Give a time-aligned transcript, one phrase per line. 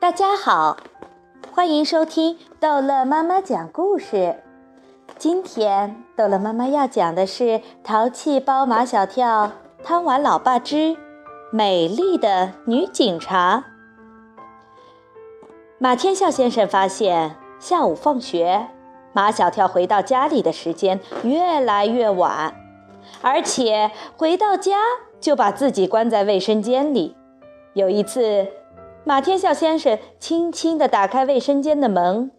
[0.00, 0.78] 大家好，
[1.52, 4.42] 欢迎收听逗乐妈妈讲故事。
[5.18, 7.44] 今天逗乐妈妈要讲的是
[7.84, 9.52] 《淘气包马小跳
[9.84, 10.96] 贪玩老爸之
[11.52, 13.64] 美丽的女警察》。
[15.76, 18.68] 马天笑先生发现，下午放学，
[19.12, 22.54] 马小跳回到家里的时间越来越晚，
[23.20, 24.78] 而且回到家
[25.20, 27.14] 就把自己关在卫生间里。
[27.74, 28.48] 有一次。
[29.02, 32.30] 马天笑先生轻轻地打开卫生间的门，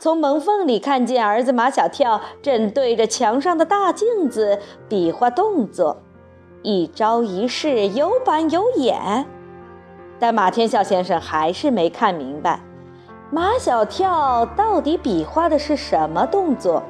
[0.00, 5.98] 从门缝里看见儿子马小跳正对着墙上的大镜子比划动作，
[6.62, 9.26] 一招一式有板有眼。
[10.18, 12.60] 但马天笑先生还是没看明白，
[13.30, 16.82] 马小跳到底比划的是什么动作？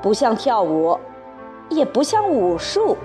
[0.00, 0.96] 不像跳舞，
[1.68, 2.96] 也不像武术。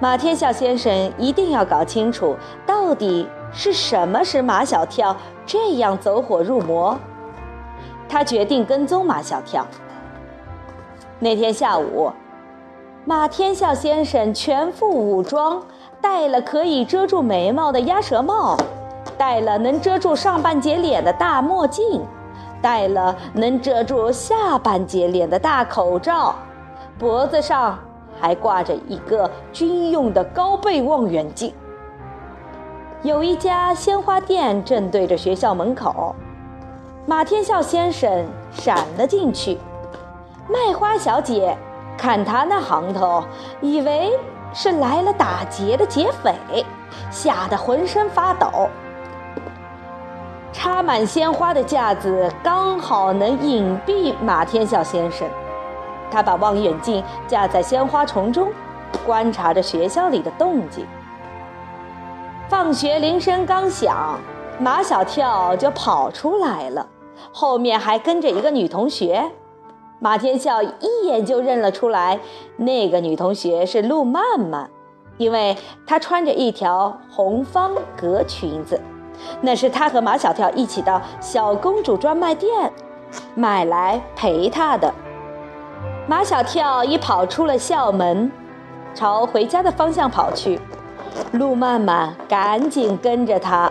[0.00, 3.26] 马天笑先生一定要搞清楚到底。
[3.52, 6.98] 是什么使马小跳这样走火入魔？
[8.08, 9.66] 他决定跟踪马小跳。
[11.18, 12.10] 那天下午，
[13.04, 15.62] 马天笑先生全副武装，
[16.00, 18.56] 戴了可以遮住眉毛的鸭舌帽，
[19.18, 22.02] 戴了能遮住上半截脸的大墨镜，
[22.62, 26.34] 戴了能遮住下半截脸的大口罩，
[26.98, 27.78] 脖子上
[28.20, 31.52] 还挂着一个军用的高倍望远镜。
[33.02, 36.14] 有一家鲜花店正对着学校门口，
[37.06, 39.58] 马天笑先生闪了进去。
[40.46, 41.56] 卖花小姐
[41.96, 43.24] 看他那行头，
[43.62, 44.12] 以为
[44.52, 46.34] 是来了打劫的劫匪，
[47.10, 48.68] 吓得浑身发抖。
[50.52, 55.26] 插满鲜花的架子刚好能隐蔽马天笑先生，
[56.10, 58.50] 他把望远镜架在鲜花丛中，
[59.06, 60.84] 观察着学校里的动静。
[62.50, 64.18] 放学铃声刚响，
[64.58, 66.84] 马小跳就跑出来了，
[67.30, 69.30] 后面还跟着一个女同学。
[70.00, 72.18] 马天笑一眼就认了出来，
[72.56, 74.68] 那个女同学是陆曼曼，
[75.16, 75.56] 因为
[75.86, 78.80] 她穿着一条红方格裙子，
[79.40, 82.72] 那是她和马小跳一起到小公主专卖店
[83.36, 84.92] 买来陪她的。
[86.08, 88.32] 马小跳一跑出了校门，
[88.92, 90.60] 朝回家的方向跑去。
[91.32, 93.70] 陆曼曼赶紧跟着他，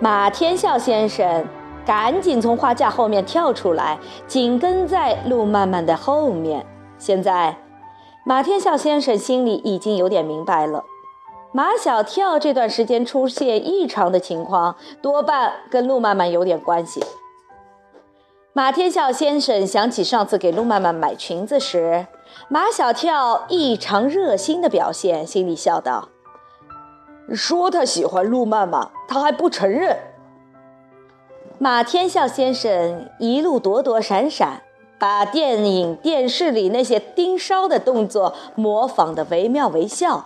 [0.00, 1.44] 马天笑先生
[1.84, 6.66] 赶紧从花架后面跳出来，紧跟在陆曼曼的后面。
[6.98, 7.56] 现在，
[8.24, 10.84] 马天笑先生心里已经有点明白了，
[11.52, 17.04] 马小跳这段时间出现异常的情况，多半跟陆曼曼有点关系。
[18.52, 22.06] 马天笑先生想起上次给陆曼曼买裙子时，
[22.48, 26.08] 马小跳异常热心的表现，心里笑道。
[27.34, 29.96] 说他喜欢陆曼曼，他还不承认。
[31.58, 34.62] 马天笑先生一路躲躲闪闪，
[34.98, 40.24] 把电影、电视里那些盯梢的动作模仿得惟妙惟肖。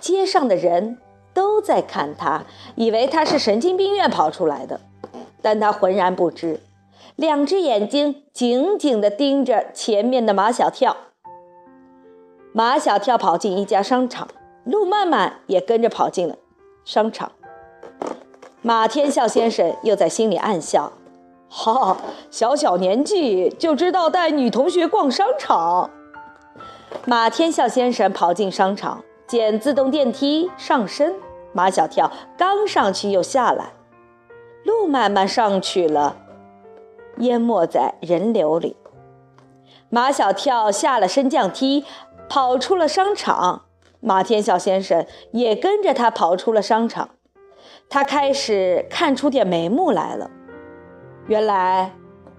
[0.00, 0.98] 街上的人
[1.34, 2.44] 都在看他，
[2.76, 4.80] 以为他是神经病院跑出来的，
[5.42, 6.60] 但他浑然不知，
[7.16, 10.96] 两只眼睛紧紧地盯着前面的马小跳。
[12.52, 14.28] 马小跳跑进一家商场。
[14.66, 16.36] 陆曼曼也跟着跑进了
[16.84, 17.32] 商场。
[18.62, 20.92] 马天笑先生又在心里暗笑
[21.48, 21.96] ：“哈，
[22.32, 25.88] 小小年纪就知道带女同学逛商场。”
[27.06, 31.14] 马天笑先生跑进商场，见自动电梯上升。
[31.52, 33.66] 马小跳刚上去又下来，
[34.64, 36.16] 陆曼曼上去了，
[37.18, 38.76] 淹没在人流里。
[39.88, 41.84] 马小跳下了升降梯，
[42.28, 43.65] 跑出了商场。
[44.06, 47.08] 马天笑先生也跟着他跑出了商场，
[47.88, 50.30] 他开始看出点眉目来了。
[51.26, 51.90] 原来，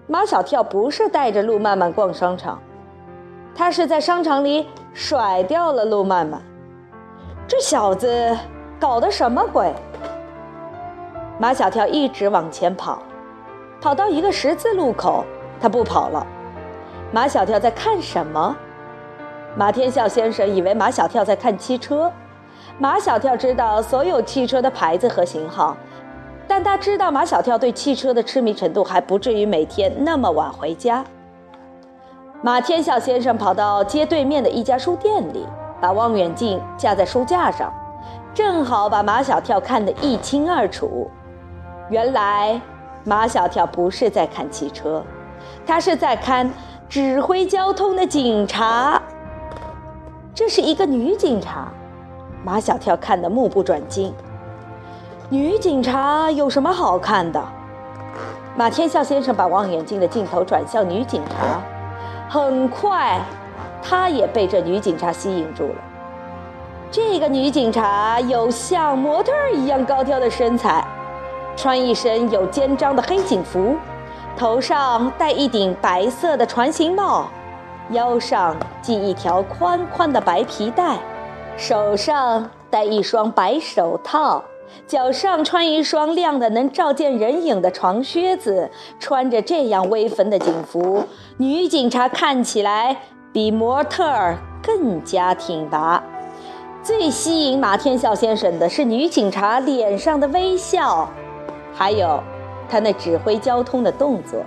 [0.07, 2.57] 马小跳不是带着陆曼曼逛商场，
[3.53, 6.41] 他是在商场里甩掉了陆曼曼。
[7.45, 8.38] 这小子
[8.79, 9.73] 搞的什么鬼？
[11.37, 13.03] 马小跳一直往前跑，
[13.81, 15.25] 跑到一个十字路口，
[15.59, 16.25] 他不跑了。
[17.11, 18.55] 马小跳在看什么？
[19.58, 22.12] 马天笑先生以为马小跳在看汽车，
[22.78, 25.76] 马小跳知道所有汽车的牌子和型号，
[26.48, 31.04] 但他知道马小跳对汽车的痴迷程度还不至于每天那么晚回家。
[32.44, 35.44] 马天笑先生跑到街对面的一家书店里，
[35.82, 37.74] 把望远镜架在书架上，
[38.36, 41.09] 正好把马小跳看得一清二楚。
[41.90, 42.62] 原来，
[43.04, 45.04] 马小跳不是在看汽车，
[45.66, 46.48] 他是在看
[46.88, 49.02] 指挥交通的警察。
[50.37, 51.67] 这是一个女警察，
[52.43, 54.13] 马小跳看得目不转睛。
[55.29, 57.43] 女警察有什么好看的？
[58.55, 61.59] 马天笑先生把望远镜的镜头转向女警察，
[62.29, 63.19] 很快，
[63.81, 65.75] 他也被这女警察吸引住了。
[66.91, 70.85] 这个女警察有像模特一样高挑的身材，
[71.55, 73.75] 穿一身有肩章的黑警服，
[74.37, 77.28] 头上戴一顶白色的船形帽，
[77.91, 80.97] 腰上系一条宽宽的白皮带，
[81.55, 84.43] 手上戴一双白手套。
[84.85, 88.69] 脚上穿一双亮的能照见人影的长靴子，
[88.99, 91.05] 穿着这样威风的警服，
[91.37, 92.97] 女警察看起来
[93.31, 96.03] 比模特儿更加挺拔。
[96.84, 101.09] 最吸引马天笑先生的是女警察脸上的微笑，
[101.73, 102.22] 还有
[102.69, 104.41] 她那指挥交通的动作，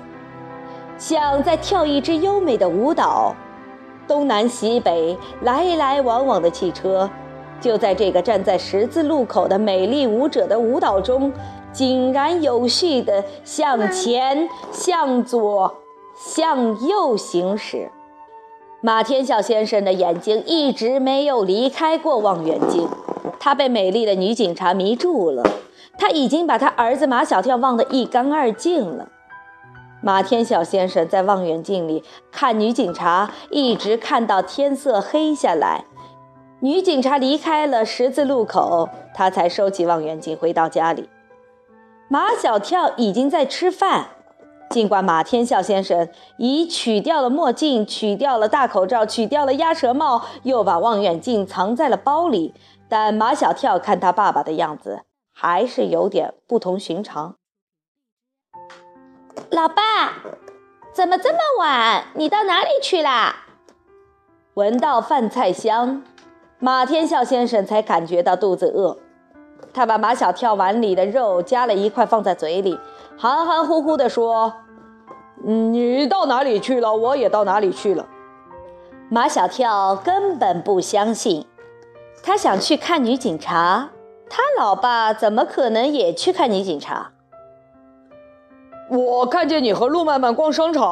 [1.01, 3.35] 像在跳一支优美的舞蹈。
[4.07, 7.09] 东南西北来来往往的汽车。
[7.61, 11.33] 就在这个站在十字路口的美丽舞者的舞蹈中，
[11.73, 15.75] 井然有序地向前、向左、
[16.17, 17.91] 向右行驶。
[18.81, 22.89] 马天笑先生的眼睛一直没有离开过望远镜，
[23.39, 25.43] 他被美丽的女警察迷住了。
[25.99, 29.07] 他已经把他儿子马小跳忘得一干二净了。
[30.03, 32.03] 马天笑先生在望远镜里
[32.33, 35.85] 看女警察，一直看到天色黑下来。
[36.61, 41.09] 女警察离开了十字路口，他才收起望远镜，回到家里。
[42.09, 44.09] 马小跳已经在吃饭。
[44.71, 46.09] 尽管马天笑先生
[46.39, 52.55] 已取掉了墨镜，取掉了大口罩，取掉了鸭舌帽，又把望远镜藏在了包里，
[52.89, 55.01] 但马小跳看他爸爸的样子，
[55.35, 57.35] 还是有点不同寻常。
[59.51, 60.13] 老爸，
[60.93, 62.05] 怎么这么晚？
[62.15, 63.35] 你到哪里去啦？
[64.55, 66.03] 闻到饭菜香。
[66.61, 68.97] 马天笑先生才感觉到肚子饿，
[69.73, 72.79] 他把马小跳碗里的肉夹了一块放在嘴里，
[73.19, 74.53] 含含糊糊地说
[75.43, 76.95] ：“你到哪里去了？
[76.95, 78.07] 我也到哪里去了。”
[79.11, 81.45] 马小跳根本不相信，
[82.23, 83.91] 他想去看女警察，
[84.29, 87.11] 他老爸怎么可能也去看女警察？
[88.91, 90.85] 我看见你和陆曼曼逛商场。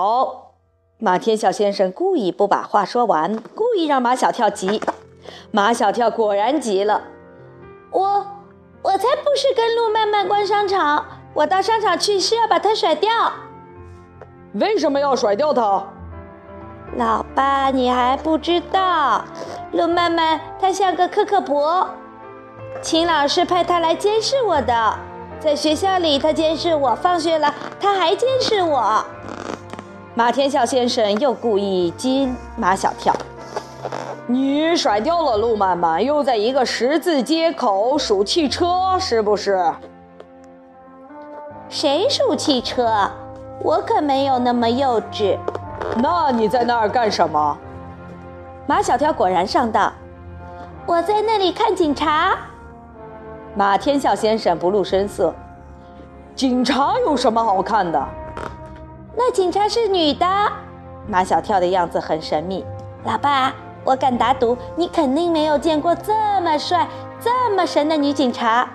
[0.99, 4.81] 马天笑先生故意不把话说完，故意让马小跳急。
[5.51, 7.03] 马小跳果然急了，
[7.91, 8.25] 我
[8.83, 11.05] 我才不是跟路曼曼逛商场，
[11.35, 13.11] 我到商场去是要把她甩掉。
[14.53, 15.85] 为什么要甩掉她？
[16.97, 19.25] 老爸，你还不知道，
[19.73, 21.89] 路曼曼她像个克克伯，
[22.81, 24.99] 秦老师派她来监视我的，
[25.41, 29.05] 在学校里他监视我，放学了他还监视我。
[30.15, 33.15] 马天笑先生又故意激马小跳。
[34.27, 39.73] 你甩掉了路曼曼，又在一个十字街口数汽车，是不是？
[41.69, 43.09] 谁数汽车？
[43.63, 45.39] 我可没有那么幼稚。
[45.97, 47.57] 那你在那儿干什么？
[48.67, 49.93] 马小跳果然上当。
[50.85, 52.37] 我在那里看警察。
[53.55, 55.35] 马天笑先生不露声色。
[56.35, 58.09] 警察有什么好看的？
[59.17, 60.27] 那警察是女的。
[61.07, 62.65] 马小跳的样子很神秘。
[63.05, 63.53] 老爸。
[63.85, 66.13] 我敢打赌，你肯定没有见过这
[66.43, 66.87] 么帅、
[67.19, 68.69] 这么神的女警察。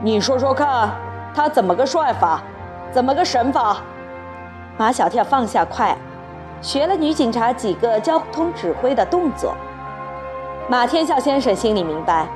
[0.00, 0.90] 你说说看，
[1.34, 2.40] 她怎么个帅法？
[2.92, 3.78] 怎么个神法？
[4.76, 5.96] 马小跳放下筷，
[6.60, 9.54] 学了女警察几个交通指挥的动作。
[10.68, 12.28] 马天笑先生心里明白，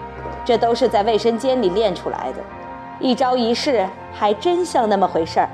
[0.48, 2.38] 这都是在卫生间里练出来的，
[3.00, 5.48] 一招一式还真像那么回事儿。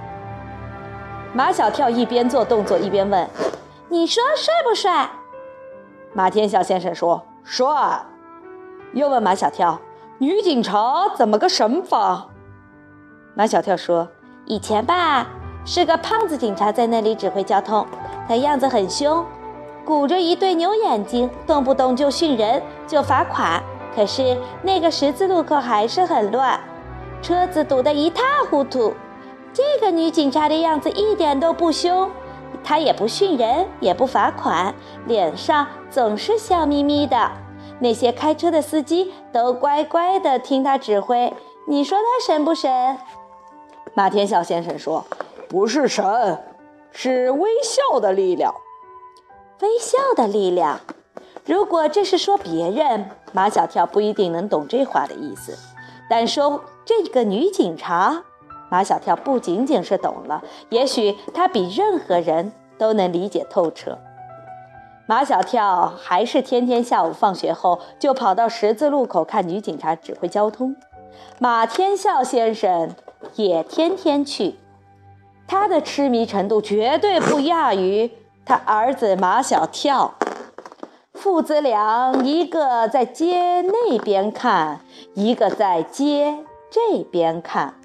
[1.33, 3.29] 马小跳一边做动作一边问
[3.91, 5.11] ：“你说帅不帅？”
[6.15, 7.67] 马天笑先生说：“帅。”
[8.95, 9.77] 又问马小跳
[10.19, 12.29] ：“女警察怎么个神法？”
[13.35, 14.07] 马小跳说
[14.47, 15.27] ：“以前吧，
[15.65, 17.85] 是个胖子警察在那里指挥交通，
[18.29, 19.27] 他样子很凶，
[19.85, 23.61] 鼓着一对牛眼睛，动不动就训人，就罚款。
[23.95, 26.59] 可是那个十字路口还是很乱，
[27.23, 28.93] 车子堵得一塌糊涂。
[29.53, 32.11] 这个女警察的样子一点都不凶。”
[32.65, 34.75] 她也不训人，也不罚款，
[35.07, 37.31] 脸上总是笑眯眯的。
[37.79, 41.31] 那些开车的司机都乖乖的听她指挥。
[41.67, 42.97] 你说她神不神？
[43.93, 45.05] 马天笑先生说
[45.47, 46.43] ：“不是神，
[46.91, 48.55] 是微笑的力量。
[49.61, 50.81] 微笑的力量。
[51.45, 55.57] 如果这是说别人，马小跳不一定能懂这话的意思。
[56.09, 58.23] 但说这个女警察。”
[58.71, 63.97] 马小跳不仅仅是懂了，也许他比任何人都能理解透彻。
[65.07, 70.75] 马小跳还是天天下午放学后就跑到十字路口看女警察指挥交通。
[71.39, 72.91] 马天笑先生
[73.35, 74.57] 也天天去。
[75.47, 78.11] 他的痴迷程度绝对不亚于
[78.45, 80.15] 他儿子马小跳。
[81.25, 84.81] 父子俩一个在街那边看，
[85.15, 87.77] 一个在街这边看。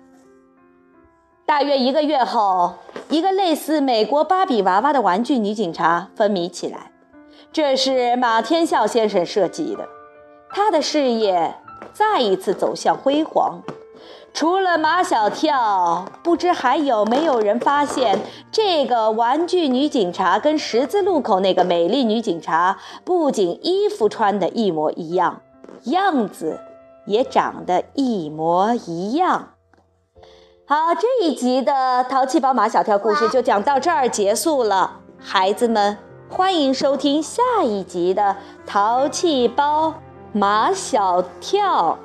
[1.45, 2.73] 大约一个月后，
[3.07, 6.91] 一个类似美国芭比娃娃的玩具女警察风靡起来，
[7.53, 9.87] 这是马天笑先生设计的。
[10.49, 11.55] 他的事业
[11.93, 13.61] 再一次走向辉煌。
[14.33, 18.19] 除了马小跳，不知还有没有人发现，
[18.51, 25.41] 这个玩具女警察跟十字路口那个美丽女警察不仅衣服穿的一模一样，
[25.85, 26.59] 样子
[27.05, 29.49] 也长得一模一样。
[30.65, 35.97] 好，这一集的淘气包马小跳故事就讲到这儿结束了，孩子们
[36.29, 39.95] 欢迎收听下一集的淘气包
[40.31, 41.97] 马小跳。